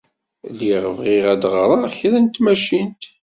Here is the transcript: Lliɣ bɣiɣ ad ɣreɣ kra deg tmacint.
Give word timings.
Lliɣ 0.51 0.83
bɣiɣ 0.97 1.25
ad 1.33 1.43
ɣreɣ 1.53 1.83
kra 1.97 2.09
deg 2.21 2.31
tmacint. 2.35 3.01